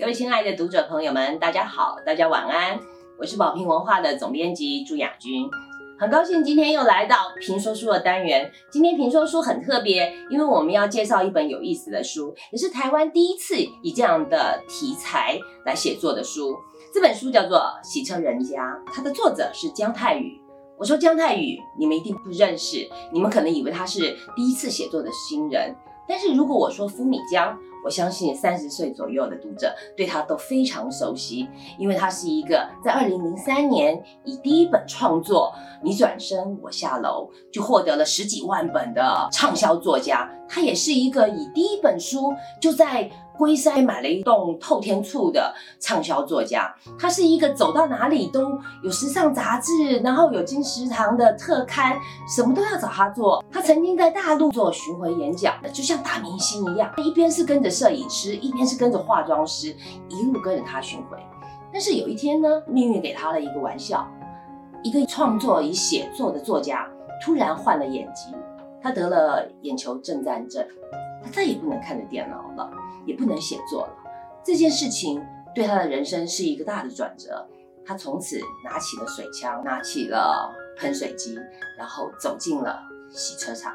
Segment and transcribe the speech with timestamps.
[0.00, 2.80] 各位亲爱的读者朋友们，大家好，大家晚安。
[3.18, 5.46] 我是宝瓶文化的总编辑朱雅君，
[5.98, 8.50] 很高兴今天又来到评说书的单元。
[8.72, 16.56] 今天评说书很特别，因为我们要介绍一本有意思的书，也是台湾第一次以这样的题材来写作的书。
[16.94, 20.40] 这本书叫做《洗车人家》，它的作者是姜泰宇。
[20.78, 25.76] 我说姜泰宇，你们一定不认识，你们可能以为他是第一次写作的新人。
[26.08, 40.30] 但是如果我说夫米江，我相信三十岁左右的读者对他都非常熟悉，因为他是一个在二零零三年以第一本创作《你转身我下楼》就获得了十几万本的畅销作家。
[40.48, 43.10] 他也是一个以第一本书就在。
[43.40, 48.50] 龟山买了一栋透天厝的畅销作家，他是一个走到哪里都
[48.82, 51.96] 有时尚杂志，然后有金石堂的特刊，
[52.28, 53.42] 什么都要找他做。
[53.50, 59.74] 他曾经在大陆做巡回演讲，就像大明星一样，一边是跟着摄影师，一边是跟着化妆师，
[60.08, 61.16] 一路跟着他巡回。
[61.72, 64.06] 但是有一天呢，命运给他了一个玩笑，
[64.82, 66.88] 一个创作与写作的作家
[67.24, 68.34] 突然患了眼疾，
[68.82, 70.66] 他得了眼球震颤症。
[71.22, 72.72] 他再也不能看着电脑了，
[73.04, 73.92] 也不能写作了。
[74.42, 75.22] 这件事情
[75.54, 77.46] 对他的人生是一个大的转折。
[77.84, 81.38] 他从此拿起了水枪，拿起了喷水机，
[81.76, 83.72] 然后走进了洗车场。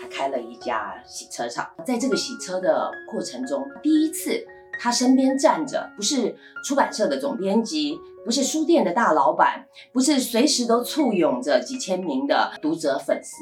[0.00, 1.68] 他开了一家洗车场。
[1.84, 4.46] 在这个洗车的过程中，第一次
[4.78, 13.34] 他身边站着不是出版社的总编辑，不是书店的大老板，不是随时都簇拥着几千名的读者粉丝。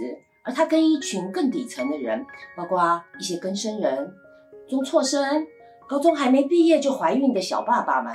[0.45, 2.25] 而他跟一群更底层的人，
[2.57, 4.15] 包括一些更生人、
[4.69, 5.45] 中辍生、
[5.89, 8.15] 高中还没毕业就怀孕的小爸爸们，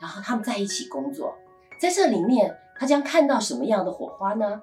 [0.00, 1.34] 然后他们在一起工作，
[1.78, 4.60] 在这里面，他将看到什么样的火花呢？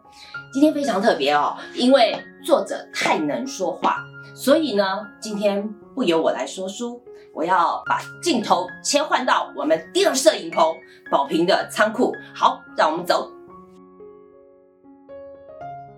[0.52, 3.98] 今天非常特别哦，因为作者太能说话，
[4.36, 7.02] 所以呢，今天不由我来说书，
[7.34, 10.64] 我要把镜头切换到我们第二摄影棚
[11.10, 12.14] 宝平的仓库。
[12.36, 13.32] 好，让我们走。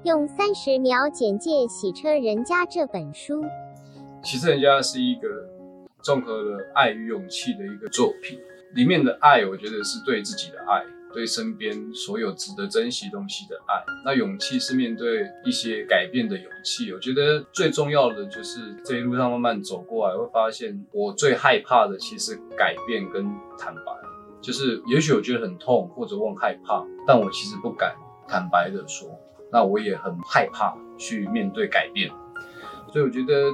[0.04, 3.42] 用三十秒简介《洗车人家》这本书。
[4.24, 5.28] 《洗车人家》是一个
[6.04, 8.40] 综合了爱与勇气的一个作品。
[8.76, 10.84] 里面的爱，我觉得是对自己的爱，
[11.16, 13.84] 对身边所有值得珍惜东西的爱。
[14.04, 16.94] 那勇气是面对一些改变的勇气。
[16.94, 23.26] 我觉得最重要的就是这一路上慢慢走过来，会发现我最害怕的其实改变跟
[23.58, 23.82] 坦白。
[24.42, 27.96] 就是也许我觉得很痛，或者我很害怕，但我其实不敢
[28.28, 29.10] 坦白的说。
[29.52, 32.12] 那我也很害怕去面对改变，
[32.92, 33.50] 所以我觉得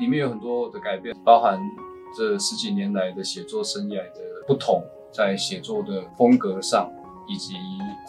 [0.00, 1.60] 里面有很多的改变，包含
[2.16, 4.82] 这十几年来的写作生涯的不同，
[5.12, 6.90] 在写作的风格上，
[7.26, 7.54] 以及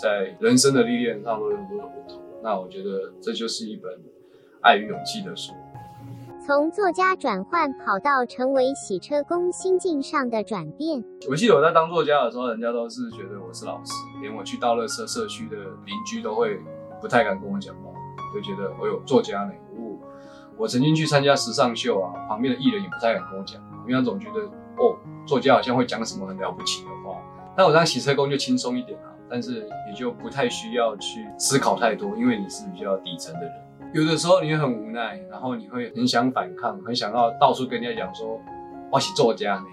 [0.01, 2.21] 在人生的历练上都有很多的不同。
[2.43, 3.91] 那我觉得这就是一本
[4.61, 5.53] 爱与勇气的书。
[6.45, 11.03] 从作家转换跑道成为洗车工，心境上的转变。
[11.29, 16.59] 我记得我在当作家的时候，人家都是觉得我是老师，连我去到乐社社区的邻居都会。
[17.01, 17.91] 不太敢跟我讲话，
[18.33, 19.51] 就觉得我有作家呢。
[19.77, 19.99] 我
[20.57, 24.39] 我曾经去参加时尚秀啊，旁边的艺人也不太敢跟我讲，因为他总觉得
[24.77, 27.21] 哦，作家好像会讲什么很了不起的话。
[27.57, 33.53] 那我当洗车工就轻松一点啊，但是也就不太需要去思考太多，因为你是比较底层的人。
[33.93, 38.41] 有的时候你会很无奈，然后你会很想反抗，很想要到处跟人家讲说
[38.91, 39.65] 我是作家呢，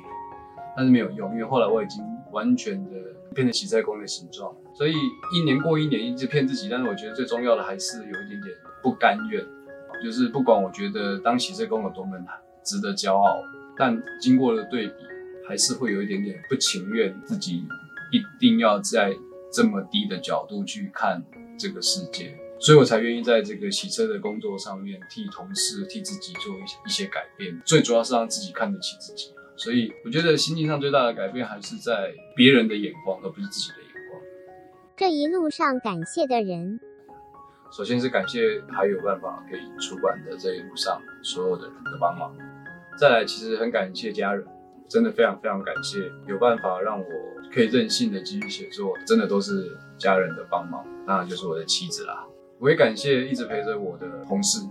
[0.76, 2.90] 但是没有用，因为后来我已经完全的
[3.34, 4.54] 变成洗车工的形状。
[4.74, 4.92] 所以
[5.34, 6.68] 一年过一年，一直骗自己。
[6.70, 9.44] 但是我觉得最重要的还是有一点点不甘愿，
[10.04, 12.28] 就是不管我觉得当洗车工有多么难
[12.62, 13.42] 值得骄傲，
[13.76, 14.94] 但经过了对比，
[15.48, 17.64] 还是会有一点点不情愿自己
[18.10, 19.16] 一定要在
[19.52, 21.22] 这么低的角度去看
[21.58, 22.38] 这个世界。
[22.58, 27.60] 所以我才愿意在这个洗车的工作上面替同事、替自己做一些一些改变。
[27.64, 29.32] 最主要是让自己看得起自己。
[29.56, 34.22] 所以我觉得心境上最大的改变还是在别人的眼光，而不是自己的眼光。
[34.96, 36.78] 这一路上感谢的人，
[37.76, 42.32] 首先是感谢还有办法可以出版的这一路上所有的人的帮忙。
[42.96, 44.46] 再来，其实很感谢家人，
[44.88, 47.04] 真的非常非常感谢有办法让我
[47.52, 52.24] 可以任性的继续写作，真的都是家人的帮忙，当然就是我的妻子啦。
[52.58, 54.64] 我也感谢一直陪着我的同事，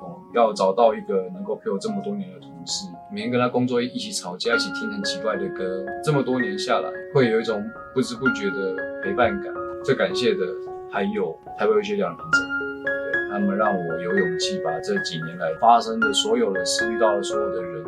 [0.00, 7.62] 哦，要找到一个能够陪我这么多年的同事，每天跟他工作一起吵架，一起听很奇怪的歌，这么多年下来，会有一种
[7.94, 8.90] 不知不觉的。
[9.02, 9.50] 陪伴感，
[9.82, 10.44] 最感谢的
[10.92, 12.46] 还有台北学奖的评审，
[12.84, 17.82] 对他们让我有勇气把这几年来发生的所有的事、遇到的所有的人，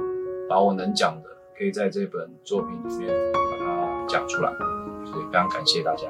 [0.48, 1.28] 把我能讲的，
[1.62, 4.50] 可以在这本作品里面把它讲出来，
[5.04, 6.08] 所以非常感谢大家。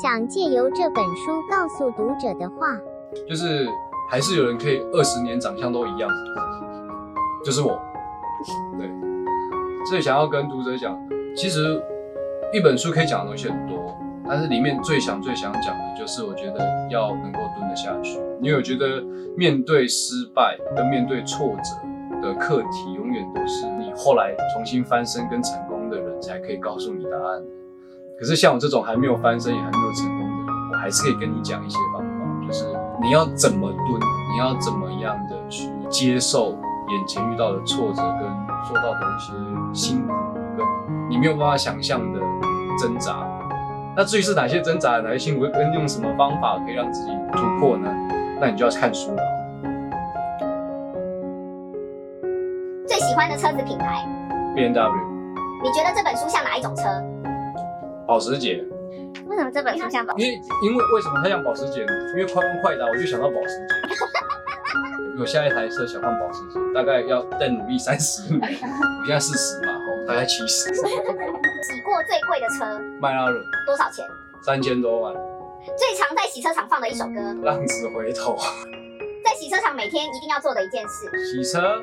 [0.00, 2.78] 想借由这本书告诉读者的话，
[3.28, 3.66] 就是
[4.08, 6.08] 还是有人可以二十年长相都一样，
[7.44, 7.76] 就是我，
[8.78, 8.88] 对，
[9.90, 11.82] 最想要跟读者讲的，其实
[12.54, 13.92] 一本书可以讲的东西很多，
[14.28, 18.16] 但是里面最想最想讲的就是，我觉得要能够蹲得下去。
[18.40, 19.02] 因为我觉得
[19.36, 21.87] 面对失败跟面对挫折
[22.20, 27.42] 的课题，永远都是你后来重新翻身跟成功的人才可以告诉你答案。
[28.18, 32.66] 可是像我这种还没有翻身也还没有成功的人，我还是可以跟你讲一些方法，就是
[33.00, 34.00] 你要怎么蹲，
[34.32, 36.50] 你要怎么样的去接受
[36.88, 38.28] 眼前遇到的挫折跟
[38.66, 39.32] 受到的一些
[39.72, 40.12] 辛苦，
[40.56, 40.66] 跟
[41.08, 42.20] 你没有办法想象的
[42.78, 43.26] 挣扎。
[43.96, 47.88] 那至于是哪些挣扎、哪些辛苦，跟用什么方法可以让自己突破呢？
[48.40, 49.37] 那你就要看书了。
[52.88, 54.02] 最喜欢的车子品牌
[54.56, 55.04] ，B N W
[55.62, 56.84] 你觉得这本书像哪一种车？
[58.06, 58.64] 保时捷，
[59.26, 60.16] 为什么这本书像保？
[60.16, 61.92] 因为因为为什么它像保时捷呢？
[62.16, 63.74] 因为快问快答，我就想到保时捷。
[65.20, 68.40] 我下一台车想换保时捷，大概要再努力三十年。
[68.40, 70.74] 我现在四十嘛，哦，大概七十。
[70.74, 70.82] 洗
[71.84, 74.06] 过最贵的车迈拉伦多少钱？
[74.40, 75.12] 三千多万，
[75.76, 78.34] 最常在洗车场放的一首歌，浪子回头，
[79.22, 81.82] 在洗车场每天一定要做的一件事，洗车，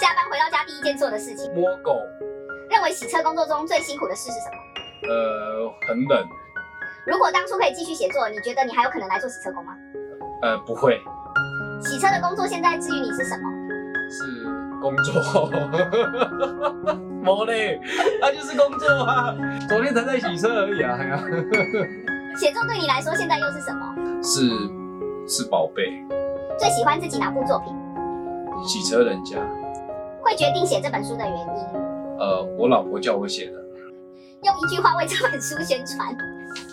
[0.00, 1.52] 下班回到家第一件做的事情。
[1.54, 1.96] 摸狗，
[2.68, 4.56] 认为洗车工作中最辛苦的事是什么？
[5.08, 6.26] 呃，很冷，
[7.06, 9.72] 如果当初可以继续写作，你觉得你还有可能来做洗车工吗？
[10.42, 11.00] 呃，不会，
[11.82, 13.48] 洗车的工作现在至于你是什么？
[14.10, 14.44] 是
[14.80, 15.50] 工作。
[17.22, 17.80] 没嘞，
[18.20, 19.34] 那就是工作啊。
[19.68, 21.18] 昨天才在洗车而已啊，哎呀，
[22.36, 23.94] 写作对你来说现在又是什么？
[24.22, 24.50] 是
[25.26, 26.04] 是宝贝，
[26.58, 27.72] 最喜欢自己哪部作品？
[28.66, 29.38] 洗车人家。
[30.24, 32.18] 会决定写这本书的原因？
[32.18, 33.62] 呃，我老婆叫我写的。
[34.42, 36.16] 用一句话为这本书宣传。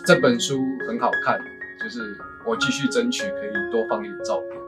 [0.06, 0.58] 这本书
[0.88, 1.38] 很好看，
[1.84, 2.16] 就是
[2.48, 4.62] 我继续争取可以多放一点照片。